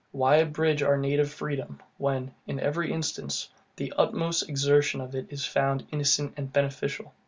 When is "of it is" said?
4.99-5.45